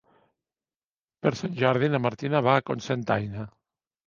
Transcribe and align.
Per 1.25 1.31
Sant 1.41 1.53
Jordi 1.59 1.91
na 1.97 2.01
Martina 2.07 2.43
va 2.49 2.57
a 2.63 2.65
Cocentaina. 2.71 3.47